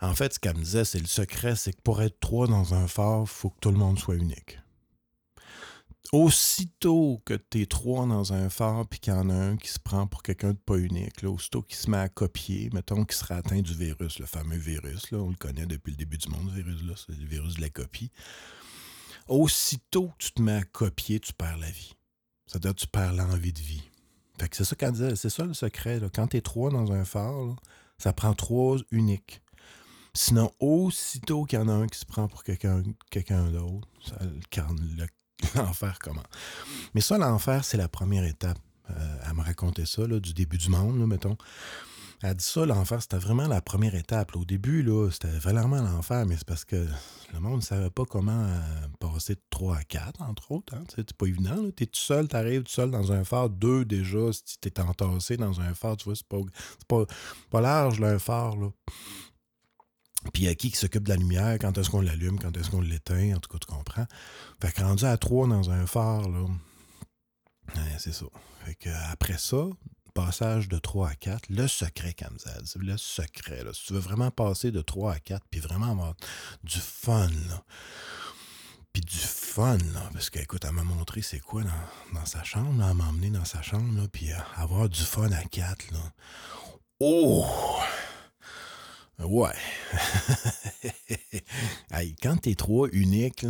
En 0.00 0.16
fait, 0.16 0.34
ce 0.34 0.40
qu'elle 0.40 0.56
me 0.56 0.64
disait, 0.64 0.84
c'est 0.84 0.98
le 0.98 1.06
secret, 1.06 1.54
c'est 1.54 1.74
que 1.74 1.80
pour 1.80 2.02
être 2.02 2.18
3 2.18 2.48
dans 2.48 2.74
un 2.74 2.88
phare, 2.88 3.20
il 3.20 3.28
faut 3.28 3.50
que 3.50 3.60
tout 3.60 3.70
le 3.70 3.78
monde 3.78 4.00
soit 4.00 4.16
unique 4.16 4.58
aussitôt 6.12 7.20
que 7.24 7.34
tu 7.34 7.62
es 7.62 7.66
trois 7.66 8.06
dans 8.06 8.32
un 8.32 8.48
phare 8.48 8.86
puis 8.88 8.98
qu'il 8.98 9.12
y 9.12 9.16
en 9.16 9.28
a 9.28 9.34
un 9.34 9.56
qui 9.56 9.68
se 9.68 9.78
prend 9.78 10.06
pour 10.06 10.22
quelqu'un 10.22 10.52
de 10.52 10.58
pas 10.58 10.76
unique, 10.76 11.22
là, 11.22 11.30
aussitôt 11.30 11.62
qu'il 11.62 11.76
se 11.76 11.90
met 11.90 11.98
à 11.98 12.08
copier, 12.08 12.70
mettons 12.72 13.04
qu'il 13.04 13.16
sera 13.16 13.36
atteint 13.36 13.60
du 13.60 13.74
virus, 13.74 14.18
le 14.18 14.26
fameux 14.26 14.56
virus, 14.56 15.10
là, 15.10 15.18
on 15.18 15.30
le 15.30 15.36
connaît 15.36 15.66
depuis 15.66 15.90
le 15.90 15.96
début 15.96 16.18
du 16.18 16.28
monde, 16.30 16.48
ce 16.50 16.54
virus-là, 16.54 16.94
c'est 16.96 17.18
le 17.18 17.26
virus 17.26 17.54
de 17.56 17.60
la 17.60 17.70
copie. 17.70 18.10
Aussitôt 19.26 20.08
que 20.08 20.24
tu 20.24 20.32
te 20.32 20.42
mets 20.42 20.54
à 20.54 20.64
copier, 20.64 21.20
tu 21.20 21.34
perds 21.34 21.58
la 21.58 21.70
vie. 21.70 21.94
C'est-à-dire 22.46 22.74
que 22.74 22.80
tu 22.80 22.86
perds 22.86 23.12
l'envie 23.12 23.52
de 23.52 23.60
vie. 23.60 23.82
Fait 24.40 24.48
que 24.48 24.56
c'est 24.56 24.64
ça 24.64 24.76
c'est 25.16 25.30
ça 25.30 25.44
le 25.44 25.52
secret. 25.52 26.00
Là. 26.00 26.08
Quand 26.14 26.28
tu 26.28 26.38
es 26.38 26.40
trois 26.40 26.70
dans 26.70 26.92
un 26.92 27.04
phare, 27.04 27.56
ça 27.98 28.12
prend 28.14 28.32
trois 28.32 28.78
uniques. 28.90 29.42
Sinon, 30.14 30.50
aussitôt 30.58 31.44
qu'il 31.44 31.58
y 31.58 31.62
en 31.62 31.68
a 31.68 31.72
un 31.72 31.86
qui 31.86 31.98
se 31.98 32.06
prend 32.06 32.28
pour 32.28 32.42
quelqu'un 32.42 32.80
d'autre, 33.50 33.88
ça, 34.02 34.16
le, 34.22 35.06
l'enfer 35.54 35.98
comment. 36.02 36.22
Mais 36.94 37.00
ça, 37.00 37.18
l'enfer, 37.18 37.64
c'est 37.64 37.76
la 37.76 37.88
première 37.88 38.24
étape. 38.24 38.58
Euh, 38.90 39.16
elle 39.26 39.34
me 39.34 39.42
racontait 39.42 39.86
ça, 39.86 40.06
là, 40.06 40.18
du 40.18 40.32
début 40.32 40.58
du 40.58 40.70
monde, 40.70 40.96
mettons. 41.06 41.36
Elle 42.20 42.34
dit 42.34 42.44
ça, 42.44 42.66
l'enfer, 42.66 43.00
c'était 43.00 43.18
vraiment 43.18 43.46
la 43.46 43.60
première 43.60 43.94
étape. 43.94 44.34
Au 44.34 44.44
début, 44.44 44.82
là, 44.82 45.08
c'était 45.12 45.28
vraiment 45.28 45.80
l'enfer, 45.80 46.26
mais 46.26 46.36
c'est 46.36 46.46
parce 46.46 46.64
que 46.64 46.88
le 47.32 47.38
monde 47.38 47.56
ne 47.56 47.60
savait 47.60 47.90
pas 47.90 48.04
comment 48.06 48.44
euh, 48.44 48.58
passer 48.98 49.34
de 49.34 49.40
3 49.50 49.76
à 49.76 49.84
4, 49.84 50.22
entre 50.22 50.50
autres. 50.50 50.74
Hein. 50.74 50.82
C'est 50.94 51.12
pas 51.12 51.26
évident. 51.26 51.70
Tu 51.76 51.84
es 51.84 51.86
tout 51.86 52.00
seul, 52.00 52.26
tu 52.26 52.34
arrives 52.34 52.64
tout 52.64 52.72
seul 52.72 52.90
dans 52.90 53.12
un 53.12 53.22
phare. 53.22 53.50
Deux, 53.50 53.84
déjà, 53.84 54.32
si 54.32 54.58
tu 54.60 54.68
es 54.68 54.80
entassé 54.80 55.36
dans 55.36 55.60
un 55.60 55.74
phare, 55.74 55.96
tu 55.96 56.06
vois, 56.06 56.16
c'est 56.16 56.26
pas, 56.26 56.40
pas, 56.88 57.04
pas 57.50 57.60
large, 57.60 58.00
là, 58.00 58.08
un 58.08 58.18
phare. 58.18 58.56
Là. 58.56 58.70
Puis 60.32 60.48
a 60.48 60.54
qui 60.54 60.70
s'occupe 60.70 61.04
de 61.04 61.10
la 61.10 61.16
lumière, 61.16 61.58
quand 61.60 61.76
est-ce 61.78 61.90
qu'on 61.90 62.00
l'allume, 62.00 62.38
quand 62.38 62.56
est-ce 62.56 62.70
qu'on 62.70 62.80
l'éteint, 62.80 63.36
en 63.36 63.40
tout 63.40 63.50
cas, 63.50 63.58
tu 63.58 63.72
comprends. 63.72 64.06
Fait 64.60 64.72
que 64.72 64.82
rendu 64.82 65.04
à 65.04 65.16
trois 65.16 65.46
dans 65.46 65.70
un 65.70 65.86
phare, 65.86 66.28
là, 66.28 66.46
c'est 67.98 68.12
ça. 68.12 68.26
Fait 68.64 68.74
que 68.74 68.90
après 69.12 69.38
ça, 69.38 69.68
passage 70.18 70.68
de 70.68 70.78
3 70.78 71.10
à 71.10 71.14
4, 71.14 71.48
le 71.48 71.68
secret, 71.68 72.12
Kamzad, 72.12 72.64
le 72.76 72.96
secret. 72.96 73.62
Là. 73.62 73.72
Si 73.72 73.86
tu 73.86 73.92
veux 73.92 74.00
vraiment 74.00 74.32
passer 74.32 74.72
de 74.72 74.80
3 74.80 75.12
à 75.12 75.18
4, 75.20 75.46
puis 75.48 75.60
vraiment 75.60 75.92
avoir 75.92 76.14
du 76.64 76.80
fun, 76.80 77.28
là. 77.48 77.62
Puis 78.92 79.02
du 79.02 79.18
fun, 79.18 79.78
là, 79.94 80.10
parce 80.12 80.28
qu'écoute, 80.30 80.64
elle 80.64 80.72
m'a 80.72 80.82
montré 80.82 81.22
c'est 81.22 81.38
quoi 81.38 81.62
dans, 81.62 82.26
sa 82.26 82.42
chambre, 82.42 82.84
elle 82.84 82.96
m'a 82.96 83.04
emmené 83.04 83.30
dans 83.30 83.44
sa 83.44 83.62
chambre, 83.62 83.96
là, 83.96 84.08
puis 84.10 84.32
euh, 84.32 84.36
avoir 84.56 84.88
du 84.88 85.02
fun 85.02 85.30
à 85.30 85.44
4, 85.44 85.92
là. 85.92 86.12
Oh! 86.98 87.46
Ouais. 89.18 89.54
hey, 91.90 92.14
quand 92.22 92.36
t'es 92.36 92.54
trois 92.54 92.88
uniques, 92.92 93.44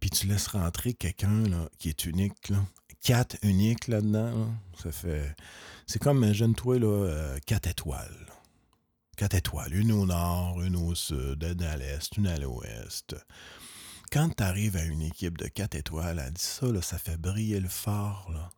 puis 0.00 0.10
tu 0.10 0.26
laisses 0.26 0.48
rentrer 0.48 0.92
quelqu'un 0.92 1.44
qui 1.78 1.88
est 1.88 2.04
unique, 2.04 2.48
là, 2.48 2.64
quatre 3.00 3.36
uniques 3.42 3.86
là-dedans, 3.86 4.48
ça 4.82 4.90
fait. 4.90 5.36
C'est 5.86 6.00
comme, 6.00 6.18
imagine-toi, 6.18 6.80
là, 6.80 6.86
euh, 6.86 7.38
quatre 7.46 7.68
étoiles. 7.68 8.26
Quatre 9.16 9.36
étoiles. 9.36 9.74
Une 9.74 9.92
au 9.92 10.04
nord, 10.04 10.60
une 10.62 10.76
au 10.76 10.94
sud, 10.94 11.44
une 11.44 11.62
à 11.62 11.76
l'est, 11.76 12.16
une 12.16 12.26
à 12.26 12.36
l'ouest. 12.36 13.14
Quand 14.10 14.28
tu 14.36 14.42
arrives 14.42 14.76
à 14.76 14.84
une 14.84 15.02
équipe 15.02 15.38
de 15.38 15.46
quatre 15.46 15.76
étoiles, 15.76 16.22
elle 16.24 16.32
dit 16.32 16.42
ça, 16.42 16.66
là, 16.66 16.82
ça 16.82 16.98
fait 16.98 17.16
briller 17.16 17.60
le 17.60 17.68
phare. 17.68 18.28
Là. 18.32 18.50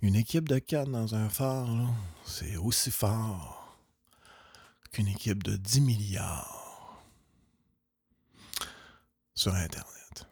Une 0.00 0.14
équipe 0.14 0.48
de 0.48 0.58
quatre 0.58 0.90
dans 0.90 1.14
un 1.14 1.28
phare, 1.28 1.68
c'est 2.24 2.56
aussi 2.56 2.90
fort 2.90 3.67
qu'une 4.90 5.08
équipe 5.08 5.42
de 5.42 5.56
10 5.56 5.80
milliards 5.80 7.02
sur 9.34 9.54
Internet. 9.54 10.26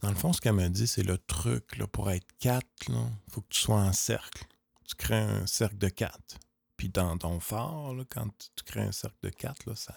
Dans 0.00 0.10
le 0.10 0.14
fond, 0.14 0.32
ce 0.32 0.40
qu'elle 0.40 0.52
m'a 0.52 0.68
dit, 0.68 0.86
c'est 0.86 1.02
le 1.02 1.18
truc 1.18 1.76
là, 1.78 1.86
pour 1.86 2.10
être 2.10 2.26
quatre, 2.38 2.66
il 2.88 2.94
faut 3.32 3.40
que 3.40 3.48
tu 3.48 3.60
sois 3.60 3.80
en 3.80 3.92
cercle. 3.92 4.44
Tu 4.86 4.94
crées 4.94 5.16
un 5.16 5.46
cercle 5.46 5.78
de 5.78 5.88
quatre. 5.88 6.38
Puis 6.76 6.90
dans 6.90 7.16
ton 7.16 7.40
phare, 7.40 7.94
quand 8.10 8.28
tu 8.38 8.64
crées 8.64 8.82
un 8.82 8.92
cercle 8.92 9.16
de 9.22 9.30
quatre, 9.30 9.66
là, 9.66 9.74
ça, 9.74 9.94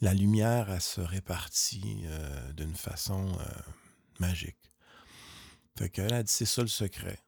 la 0.00 0.14
lumière, 0.14 0.70
elle 0.70 0.80
se 0.80 1.00
répartit 1.00 2.02
euh, 2.04 2.52
d'une 2.52 2.76
façon 2.76 3.26
euh, 3.40 3.72
magique. 4.20 4.72
Fait 5.76 5.90
qu'elle 5.90 6.12
a 6.12 6.22
dit, 6.22 6.32
c'est 6.32 6.46
ça 6.46 6.62
le 6.62 6.68
secret. 6.68 7.18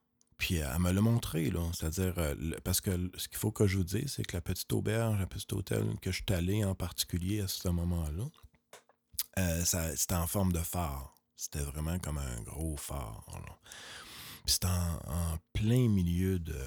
Puis 0.47 0.59
elle 0.59 0.79
me 0.79 0.93
l'a 0.93 1.01
montré, 1.01 1.51
là. 1.51 1.69
C'est-à-dire, 1.75 2.15
euh, 2.19 2.53
parce 2.63 2.81
que 2.81 3.11
ce 3.17 3.27
qu'il 3.27 3.37
faut 3.37 3.51
que 3.51 3.67
je 3.67 3.79
vous 3.79 3.83
dise, 3.83 4.13
c'est 4.15 4.23
que 4.23 4.37
la 4.37 4.41
petite 4.41 4.73
auberge, 4.73 5.19
le 5.19 5.27
petit 5.27 5.53
hôtel 5.53 5.99
que 6.01 6.13
je 6.13 6.23
suis 6.23 6.33
allé 6.33 6.65
en 6.65 6.77
particulier 6.77 7.41
à 7.41 7.49
ce 7.49 7.67
moment-là, 7.67 8.27
euh, 9.41 9.65
c'était 9.65 10.15
en 10.15 10.29
forme 10.29 10.53
de 10.53 10.61
phare. 10.61 11.17
C'était 11.35 11.65
vraiment 11.65 11.99
comme 11.99 12.19
un 12.19 12.41
gros 12.43 12.77
phare. 12.77 13.27
Puis 14.45 14.53
c'était 14.55 14.69
en, 14.69 15.37
plein 15.53 15.89
milieu 15.89 16.39
de 16.39 16.61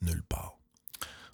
nulle 0.00 0.22
part. 0.22 0.56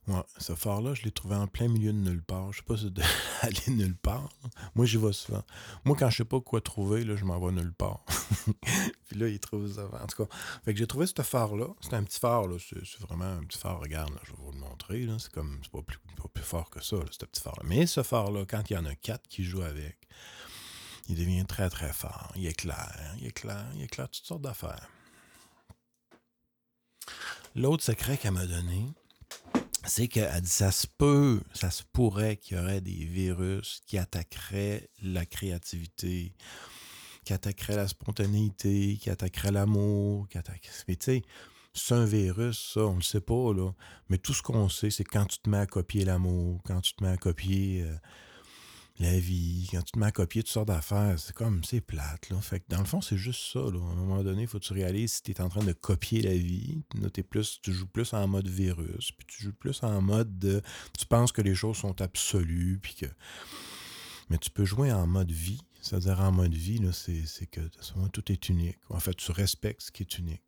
Ouais, 0.08 0.22
ce 0.38 0.54
phare-là, 0.54 0.94
je 0.94 1.02
l'ai 1.02 1.12
trouvé 1.12 1.36
en 1.36 1.46
plein 1.46 1.68
milieu 1.68 1.92
de 1.92 1.98
nulle 1.98 2.22
part. 2.22 2.52
Je 2.52 2.58
sais 2.58 2.64
pas 2.64 2.76
si 2.76 2.92
c'est 2.94 3.46
aller 3.46 3.76
nulle 3.76 3.96
part. 3.96 4.28
Moi, 4.74 4.86
j'y 4.86 4.96
vais 4.96 5.12
souvent. 5.12 5.44
Moi, 5.84 5.96
quand 5.96 6.10
je 6.10 6.16
sais 6.16 6.24
pas 6.24 6.40
quoi 6.40 6.60
trouver, 6.60 7.04
là, 7.04 7.16
je 7.16 7.24
m'en 7.24 7.38
vais 7.38 7.52
nulle 7.52 7.72
part. 7.72 8.04
Puis 9.08 9.18
là, 9.18 9.28
il 9.28 9.38
trouve 9.38 9.72
ça. 9.72 9.84
En 9.84 10.06
tout 10.06 10.24
cas, 10.24 10.36
fait 10.64 10.72
que 10.72 10.78
j'ai 10.78 10.86
trouvé 10.86 11.06
ce 11.06 11.22
phare-là. 11.22 11.68
C'est 11.80 11.94
un 11.94 12.02
petit 12.02 12.18
phare, 12.18 12.48
là. 12.48 12.56
C'est 12.58 13.00
vraiment 13.00 13.26
un 13.26 13.44
petit 13.44 13.58
phare. 13.58 13.78
Regarde, 13.80 14.12
je 14.24 14.32
vais 14.32 14.38
vous 14.38 14.52
le 14.52 14.58
montrer. 14.58 15.06
C'est 15.18 15.30
comme, 15.32 15.60
c'est 15.62 15.72
pas 15.72 15.82
plus, 15.82 15.98
pas 16.16 16.28
plus 16.32 16.44
fort 16.44 16.70
que 16.70 16.82
ça, 16.82 16.96
ce 17.10 17.24
petit 17.24 17.42
phare-là. 17.42 17.62
Mais 17.64 17.86
ce 17.86 18.02
phare-là, 18.02 18.44
quand 18.46 18.68
il 18.70 18.72
y 18.74 18.76
en 18.76 18.86
a 18.86 18.94
quatre 18.94 19.28
qui 19.28 19.44
jouent 19.44 19.62
avec, 19.62 20.08
il 21.08 21.16
devient 21.16 21.44
très, 21.44 21.68
très 21.68 21.92
fort. 21.92 22.32
Il 22.36 22.46
éclaire, 22.46 23.14
il 23.18 23.26
éclaire, 23.26 23.66
il 23.74 23.82
éclaire 23.82 24.08
toutes 24.08 24.24
sortes 24.24 24.42
d'affaires. 24.42 24.88
L'autre 27.56 27.82
secret 27.82 28.16
qu'elle 28.16 28.32
m'a 28.32 28.46
donné, 28.46 28.86
c'est 29.90 30.06
qu'elle 30.06 30.40
dit 30.40 30.48
ça 30.48 30.70
se 30.70 30.86
peut, 30.86 31.40
ça 31.52 31.72
se 31.72 31.82
pourrait 31.92 32.36
qu'il 32.36 32.56
y 32.56 32.60
aurait 32.60 32.80
des 32.80 33.04
virus 33.04 33.82
qui 33.86 33.98
attaqueraient 33.98 34.88
la 35.02 35.26
créativité, 35.26 36.32
qui 37.24 37.32
attaqueraient 37.32 37.74
la 37.74 37.88
spontanéité, 37.88 38.98
qui 39.00 39.10
attaqueraient 39.10 39.50
l'amour, 39.50 40.28
qui 40.28 40.38
attaqueraient. 40.38 40.84
Mais 40.86 40.94
tu 40.94 41.04
sais, 41.06 41.22
c'est 41.74 41.94
un 41.94 42.04
virus, 42.04 42.72
ça, 42.74 42.86
on 42.86 42.96
le 42.96 43.02
sait 43.02 43.20
pas, 43.20 43.52
là. 43.52 43.72
Mais 44.08 44.18
tout 44.18 44.32
ce 44.32 44.42
qu'on 44.42 44.68
sait, 44.68 44.90
c'est 44.90 45.02
quand 45.02 45.26
tu 45.26 45.40
te 45.40 45.50
mets 45.50 45.58
à 45.58 45.66
copier 45.66 46.04
l'amour, 46.04 46.60
quand 46.64 46.80
tu 46.80 46.94
te 46.94 47.02
mets 47.02 47.10
à 47.10 47.16
copier 47.16 47.82
euh, 47.82 47.96
la 49.00 49.18
vie, 49.18 49.66
quand 49.70 49.82
tu 49.82 49.92
te 49.92 49.98
mets 49.98 50.06
à 50.06 50.12
copier 50.12 50.42
toutes 50.42 50.52
sortes 50.52 50.68
d'affaires, 50.68 51.18
c'est 51.18 51.34
comme, 51.34 51.64
c'est 51.64 51.80
plate, 51.80 52.28
là. 52.28 52.38
Fait 52.40 52.60
que 52.60 52.66
dans 52.68 52.80
le 52.80 52.84
fond, 52.84 53.00
c'est 53.00 53.16
juste 53.16 53.50
ça, 53.52 53.60
là. 53.60 53.78
À 53.78 53.92
un 53.92 53.94
moment 53.94 54.22
donné, 54.22 54.42
il 54.42 54.46
faut 54.46 54.58
que 54.58 54.64
tu 54.64 54.74
réalises 54.74 55.14
si 55.14 55.22
tu 55.22 55.32
es 55.32 55.40
en 55.40 55.48
train 55.48 55.64
de 55.64 55.72
copier 55.72 56.20
la 56.20 56.34
vie, 56.34 56.82
là, 57.00 57.08
plus, 57.28 57.60
tu 57.62 57.72
joues 57.72 57.86
plus 57.86 58.12
en 58.12 58.28
mode 58.28 58.46
virus, 58.46 59.12
puis 59.12 59.26
tu 59.26 59.42
joues 59.44 59.54
plus 59.54 59.82
en 59.82 60.02
mode 60.02 60.38
de, 60.38 60.62
tu 60.98 61.06
penses 61.06 61.32
que 61.32 61.40
les 61.40 61.54
choses 61.54 61.78
sont 61.78 62.00
absolues, 62.02 62.78
puis 62.82 62.94
que... 62.94 63.06
Mais 64.28 64.38
tu 64.38 64.50
peux 64.50 64.64
jouer 64.64 64.92
en 64.92 65.06
mode 65.06 65.32
vie. 65.32 65.60
C'est-à-dire 65.80 66.20
en 66.20 66.30
mode 66.30 66.54
vie, 66.54 66.80
c'est, 66.92 67.46
que 67.46 67.60
tout 68.12 68.30
est 68.30 68.48
unique. 68.50 68.78
En 68.90 69.00
fait, 69.00 69.14
tu 69.14 69.32
respectes 69.32 69.80
ce 69.82 69.90
qui 69.90 70.02
est 70.02 70.18
unique. 70.18 70.42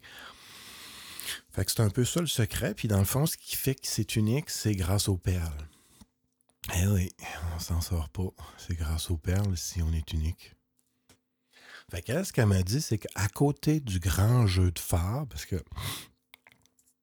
Fait 1.50 1.64
que 1.64 1.73
c'est 1.73 1.80
un 1.80 1.90
peu 1.90 2.04
ça 2.04 2.21
le 2.21 2.26
secret. 2.26 2.75
Puis 2.75 2.87
dans 2.87 2.99
le 2.99 3.04
fond, 3.04 3.26
ce 3.26 3.37
qui 3.37 3.56
fait 3.56 3.75
que 3.75 3.87
c'est 3.87 4.14
unique, 4.16 4.50
c'est 4.50 4.75
grâce 4.75 5.09
aux 5.09 5.16
perles. 5.16 5.68
Eh 6.71 6.87
oui, 6.87 7.11
on 7.54 7.59
s'en 7.59 7.81
sort 7.81 8.09
pas. 8.09 8.31
C'est 8.57 8.75
grâce 8.75 9.11
aux 9.11 9.16
perles 9.16 9.57
si 9.57 9.83
on 9.83 9.92
est 9.92 10.12
unique. 10.12 10.54
Fait 11.90 12.02
que 12.02 12.23
ce 12.23 12.33
qu'elle 12.33 12.47
m'a 12.47 12.62
dit, 12.62 12.81
c'est 12.81 12.99
qu'à 12.99 13.28
côté 13.28 13.81
du 13.81 13.99
grand 13.99 14.47
jeu 14.47 14.71
de 14.71 14.78
phare, 14.78 15.26
parce 15.26 15.45
que 15.45 15.57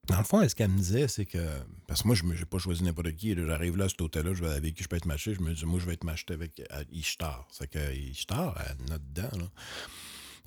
dans 0.10 0.18
le 0.18 0.24
fond, 0.24 0.48
ce 0.48 0.56
qu'elle 0.56 0.72
me 0.72 0.78
disait, 0.78 1.08
c'est 1.08 1.25
que. 1.25 1.46
Parce 1.88 2.01
que 2.01 2.08
moi, 2.08 2.16
je 2.16 2.24
n'ai 2.24 2.46
pas 2.46 2.58
choisi 2.58 2.84
n'importe 2.84 3.12
qui. 3.12 3.36
J'arrive 3.36 3.78
là, 3.78 3.86
à 3.86 3.89
cet 3.89 4.01
hôtel-là, 4.01 4.34
je 4.34 4.44
vais 4.44 4.50
avec 4.50 4.74
qui 4.74 4.84
je 4.84 4.88
peux 4.88 4.96
être 4.96 5.06
matché. 5.06 5.36
Je 5.36 5.42
me 5.42 5.54
dis, 5.54 5.66
moi, 5.66 5.80
je 5.80 5.86
vais 5.86 5.94
être 5.94 6.04
matché 6.04 6.25
avec 6.30 6.62
Ishtar. 6.92 7.48
C'est 7.51 7.70
que 7.70 7.94
Ishtar, 7.94 8.60
elle 8.68 8.89
note 8.89 9.04
dedans. 9.13 9.38
Là. 9.38 9.46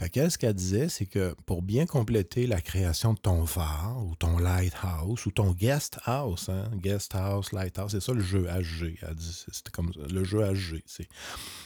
Fait 0.02 0.10
qu'elle, 0.10 0.32
ce 0.32 0.36
qu'elle 0.36 0.54
disait, 0.54 0.88
c'est 0.88 1.06
que 1.06 1.32
pour 1.46 1.62
bien 1.62 1.86
compléter 1.86 2.48
la 2.48 2.60
création 2.60 3.14
de 3.14 3.20
ton 3.20 3.46
phare 3.46 4.04
ou 4.04 4.16
ton 4.16 4.36
lighthouse 4.36 5.24
ou 5.26 5.30
ton 5.30 5.52
guest 5.52 6.00
house, 6.06 6.48
hein, 6.48 6.68
guest 6.74 7.14
house, 7.14 7.52
lighthouse, 7.52 7.92
c'est 7.92 8.00
ça 8.00 8.12
le 8.12 8.20
jeu 8.20 8.48
HG. 8.48 8.98
Elle 9.00 9.16
c'était 9.20 9.70
comme 9.70 9.92
le 10.10 10.24
jeu 10.24 10.40
HG. 10.42 10.82
C'est 10.86 11.08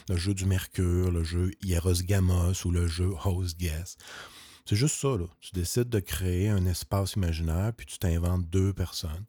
le 0.07 0.17
jeu 0.17 0.35
du 0.35 0.45
Mercure, 0.45 1.09
le 1.09 1.23
jeu 1.23 1.49
Hieros 1.63 2.03
Gamos 2.03 2.63
ou 2.63 2.69
le 2.69 2.85
jeu 2.85 3.11
Host 3.25 3.57
Guest. 3.57 4.03
C'est 4.67 4.75
juste 4.75 4.97
ça, 4.97 5.17
là. 5.17 5.25
Tu 5.39 5.55
décides 5.55 5.89
de 5.89 5.99
créer 5.99 6.49
un 6.49 6.67
espace 6.67 7.13
imaginaire, 7.13 7.73
puis 7.75 7.87
tu 7.87 7.97
t'inventes 7.97 8.47
deux 8.51 8.71
personnes 8.71 9.25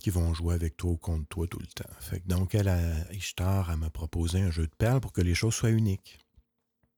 qui 0.00 0.08
vont 0.08 0.32
jouer 0.32 0.54
avec 0.54 0.78
toi 0.78 0.92
ou 0.92 0.96
contre 0.96 1.28
toi 1.28 1.46
tout 1.46 1.58
le 1.58 1.66
temps. 1.66 1.92
Fait 2.00 2.26
donc, 2.26 2.54
elle, 2.54 2.68
a, 2.68 3.12
Ishtar, 3.12 3.70
elle 3.70 3.76
m'a 3.76 3.90
proposé 3.90 4.40
un 4.40 4.50
jeu 4.50 4.66
de 4.66 4.74
perles 4.78 5.02
pour 5.02 5.12
que 5.12 5.20
les 5.20 5.34
choses 5.34 5.54
soient 5.54 5.68
uniques. 5.68 6.18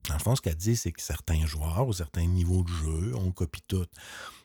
Dans 0.07 0.15
le 0.15 0.19
fond, 0.19 0.35
ce 0.35 0.41
qu'elle 0.41 0.55
dit, 0.55 0.75
c'est 0.75 0.91
que 0.91 1.01
certains 1.01 1.45
joueurs 1.45 1.87
ou 1.87 1.93
certains 1.93 2.25
niveaux 2.25 2.63
de 2.63 2.69
jeu, 2.69 3.15
on 3.15 3.31
copie 3.31 3.61
tout. 3.67 3.85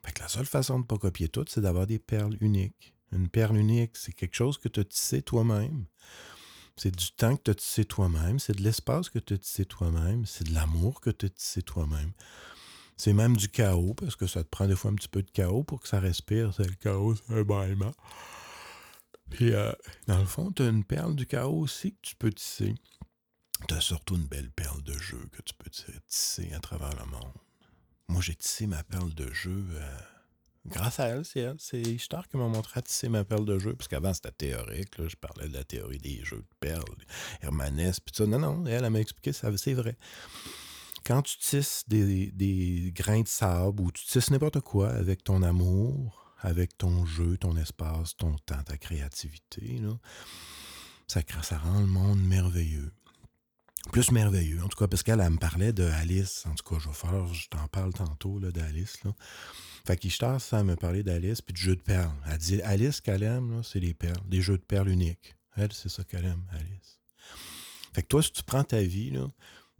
Fait 0.05 0.13
que 0.13 0.21
la 0.21 0.29
seule 0.29 0.47
façon 0.47 0.75
de 0.75 0.83
ne 0.83 0.87
pas 0.87 0.99
copier 0.99 1.29
tout, 1.29 1.45
c'est 1.49 1.61
d'avoir 1.61 1.87
des 1.87 1.99
perles 1.99 2.37
uniques. 2.41 2.95
Une 3.13 3.29
perle 3.29 3.57
unique, 3.57 3.97
c'est 3.97 4.13
quelque 4.13 4.35
chose 4.35 4.59
que 4.59 4.69
tu 4.69 4.81
as 4.81 4.85
tissé 4.85 5.23
toi-même. 5.23 5.87
C'est 6.77 6.95
du 6.95 7.11
temps 7.13 7.37
que 7.37 7.43
tu 7.45 7.51
as 7.53 7.55
tissé 7.55 7.85
toi-même, 7.87 8.39
c'est 8.39 8.55
de 8.55 8.63
l'espace 8.63 9.09
que 9.09 9.19
tu 9.19 9.33
as 9.35 9.39
tissé 9.39 9.65
toi-même, 9.65 10.27
c'est 10.27 10.45
de 10.45 10.53
l'amour 10.53 11.01
que 11.01 11.09
tu 11.09 11.27
as 11.27 11.31
tissé 11.31 11.63
toi-même. 11.63 12.13
C'est 12.99 13.15
même 13.15 13.37
du 13.37 13.49
chaos, 13.49 13.95
parce 13.95 14.17
que 14.17 14.27
ça 14.27 14.43
te 14.45 14.49
prend 14.49 14.67
des 14.67 14.77
fois 14.77 14.91
un 14.91 14.95
petit 14.95 15.09
peu 15.09 15.23
de 15.23 15.31
chaos 15.31 15.65
pour 15.65 15.81
que 15.81 15.89
ça 15.89 16.01
respire. 16.01 16.53
C'est 16.55 16.67
le 16.67 16.75
chaos, 16.75 17.15
c'est 17.15 17.35
un 17.35 17.43
bâillement. 17.43 17.93
Puis, 19.31 19.53
euh, 19.53 19.73
dans 20.07 20.19
le 20.19 20.25
fond, 20.27 20.53
tu 20.53 20.63
as 20.63 20.69
une 20.69 20.85
perle 20.85 21.15
du 21.15 21.27
chaos 21.27 21.61
aussi 21.61 21.93
que 21.93 21.99
tu 22.03 22.17
peux 22.17 22.33
tisser. 22.33 22.75
Tu 23.69 23.75
as 23.75 23.81
surtout 23.81 24.17
une 24.17 24.27
belle 24.27 24.51
perle 24.51 24.83
de 24.83 24.93
jeu 24.93 25.21
que 25.33 25.43
tu 25.43 25.55
peux 25.55 25.71
tisser 25.71 26.53
à 26.53 26.61
travers 26.61 26.95
le 26.97 27.07
monde. 27.07 27.33
Moi, 28.09 28.21
j'ai 28.21 28.35
tissé 28.35 28.67
ma 28.67 28.83
perle 28.85 29.13
de 29.15 29.33
jeu 29.33 29.65
euh, 29.71 29.99
grâce 30.67 31.01
à 31.01 31.09
elle. 31.09 31.25
C'est 31.25 31.41
elle. 31.41 31.57
C'est 31.59 31.81
Ishtar 31.81 32.29
qui 32.29 32.37
m'a 32.37 32.47
montré 32.47 32.79
à 32.79 32.83
tisser 32.83 33.09
ma 33.09 33.25
perle 33.25 33.45
de 33.45 33.59
jeu. 33.59 33.75
Parce 33.75 33.89
qu'avant, 33.89 34.15
c'était 34.15 34.31
théorique. 34.31 34.99
Là, 34.99 35.09
je 35.09 35.17
parlais 35.17 35.49
de 35.49 35.55
la 35.55 35.65
théorie 35.65 35.99
des 35.99 36.23
jeux 36.25 36.39
de 36.39 36.57
perles, 36.61 36.85
Hermanès, 37.41 37.99
puis 37.99 38.15
ça. 38.15 38.27
Non, 38.27 38.39
non, 38.39 38.65
elle, 38.67 38.85
elle 38.85 38.91
m'a 38.91 39.01
expliqué 39.01 39.33
ça. 39.33 39.51
C'est 39.57 39.75
vrai. 39.75 39.97
Quand 41.05 41.23
tu 41.23 41.39
tisses 41.39 41.85
des, 41.87 42.31
des 42.33 42.93
grains 42.95 43.23
de 43.23 43.29
sable 43.29 43.81
ou 43.81 43.91
tu 43.91 44.05
tisses 44.05 44.31
n'importe 44.31 44.61
quoi 44.61 44.91
avec 44.91 45.25
ton 45.25 45.43
amour, 45.43 46.35
avec 46.41 46.77
ton 46.77 47.07
jeu, 47.07 47.37
ton 47.39 47.57
espace, 47.57 48.17
ton 48.17 48.37
temps, 48.39 48.63
ta 48.65 48.77
créativité, 48.77 49.81
ça 51.07 51.23
rend 51.59 51.81
le 51.81 51.87
monde 51.87 52.21
merveilleux. 52.21 52.93
Plus 53.87 54.11
merveilleux. 54.11 54.63
En 54.63 54.69
tout 54.69 54.77
cas, 54.77 54.87
parce 54.87 55.03
qu'elle 55.03 55.21
elle 55.21 55.31
me 55.31 55.39
parlait 55.39 55.73
de 55.73 55.85
Alice. 55.85 56.45
En 56.47 56.55
tout 56.55 56.65
cas, 56.65 56.81
je 56.81 56.89
vais 56.89 56.95
faire, 56.95 57.27
je 57.33 57.49
t'en 57.49 57.67
parle 57.69 57.93
tantôt 57.93 58.39
d'Alice. 58.41 58.99
Fait 59.87 59.97
qu'Ishtar, 59.97 60.41
ça 60.41 60.63
me 60.65 60.77
parlait 60.77 61.03
d'Alice 61.03 61.43
puis 61.43 61.53
de 61.53 61.59
jeux 61.59 61.77
de 61.77 61.81
perles. 61.81 62.13
Elle 62.31 62.39
dit 62.39 62.63
Alice, 62.63 63.01
qu'elle 63.01 63.23
aime, 63.23 63.63
c'est 63.63 63.81
les 63.81 63.95
perles, 63.95 64.23
des 64.27 64.41
jeux 64.43 64.59
de 64.59 64.65
perles 64.65 64.89
uniques. 64.89 65.37
Elle, 65.57 65.73
c'est 65.73 65.89
ça 65.89 66.05
qu'elle 66.05 66.25
aime, 66.25 66.45
Alice. 66.53 67.01
Fait 67.95 68.03
que 68.03 68.09
toi, 68.09 68.23
si 68.23 68.33
tu 68.33 68.43
prends 68.43 68.65
ta 68.65 68.83
vie, 68.83 69.11
là, 69.11 69.27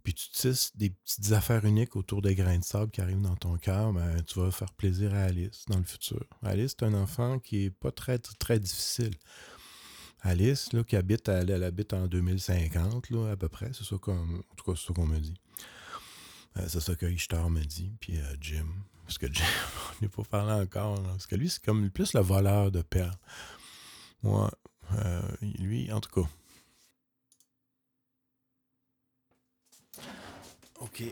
puis 0.03 0.13
tu 0.13 0.29
tisses 0.29 0.71
des 0.75 0.89
petites 0.89 1.33
affaires 1.33 1.65
uniques 1.65 1.95
autour 1.95 2.21
des 2.21 2.33
grains 2.33 2.57
de 2.57 2.63
sable 2.63 2.89
qui 2.91 3.01
arrivent 3.01 3.21
dans 3.21 3.35
ton 3.35 3.57
cœur, 3.57 3.91
ben, 3.91 4.23
tu 4.23 4.39
vas 4.39 4.49
faire 4.51 4.71
plaisir 4.73 5.13
à 5.13 5.23
Alice 5.23 5.65
dans 5.67 5.77
le 5.77 5.83
futur. 5.83 6.23
Alice, 6.41 6.75
c'est 6.79 6.85
un 6.85 6.93
enfant 6.93 7.39
qui 7.39 7.65
est 7.65 7.69
pas 7.69 7.91
très 7.91 8.17
difficile. 8.59 9.11
Alice, 10.21 10.73
là, 10.73 10.83
qui 10.83 10.95
habite, 10.95 11.29
elle, 11.29 11.63
habite 11.63 11.93
en 11.93 12.07
2050, 12.07 13.09
là, 13.11 13.31
à 13.31 13.35
peu 13.35 13.49
près. 13.49 13.71
C'est 13.73 13.83
ça 13.83 13.97
qu'on, 13.97 14.17
en 14.17 14.55
tout 14.55 14.65
cas, 14.65 14.77
c'est 14.77 14.87
ça 14.87 14.93
qu'on 14.93 15.05
me 15.05 15.19
dit. 15.19 15.35
Euh, 16.57 16.65
c'est 16.67 16.79
ça 16.79 16.95
que 16.95 17.05
Ishtar 17.05 17.49
me 17.49 17.61
dit. 17.63 17.91
Puis 17.99 18.17
euh, 18.17 18.35
Jim. 18.41 18.67
Parce 19.05 19.17
que 19.17 19.31
Jim, 19.31 19.43
on 19.91 20.01
n'est 20.01 20.09
pas 20.09 20.23
parlé 20.23 20.53
encore. 20.53 21.01
parce 21.03 21.27
que 21.27 21.35
lui, 21.35 21.49
c'est 21.49 21.63
comme 21.63 21.89
plus 21.89 22.13
le 22.13 22.21
voleur 22.21 22.71
de 22.71 22.81
perles. 22.81 23.17
Moi, 24.23 24.51
euh, 24.93 25.21
lui, 25.41 25.91
en 25.91 26.01
tout 26.01 26.21
cas. 26.21 26.29
OK. 30.79 31.03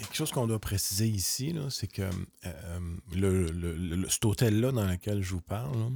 Quelque 0.00 0.16
chose 0.16 0.30
qu'on 0.30 0.46
doit 0.46 0.58
préciser 0.58 1.08
ici, 1.08 1.54
c'est 1.70 1.86
que 1.86 2.08
le, 3.12 4.08
cet 4.08 4.24
hôtel-là 4.24 4.72
dans 4.72 4.86
lequel 4.86 5.22
je 5.22 5.34
vous 5.34 5.40
parle, 5.40 5.92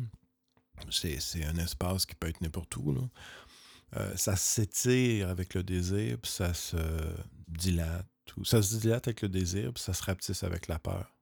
c'est 0.90 1.44
un 1.44 1.56
espace 1.56 2.06
qui 2.06 2.14
peut 2.14 2.28
être 2.28 2.40
n'importe 2.40 2.76
où. 2.76 2.94
Euh, 3.96 4.16
ça 4.16 4.36
s'étire 4.36 5.28
avec 5.28 5.54
le 5.54 5.62
désir, 5.62 6.18
puis 6.20 6.30
ça 6.30 6.52
se 6.52 6.76
dilate. 7.48 8.06
ça 8.44 8.62
se 8.62 8.76
dilate 8.76 9.06
avec 9.08 9.22
le 9.22 9.28
désir, 9.28 9.72
puis 9.72 9.82
ça 9.82 9.94
se 9.94 10.02
rapetisse 10.02 10.42
avec 10.42 10.68
la 10.68 10.78
peur. 10.78 11.13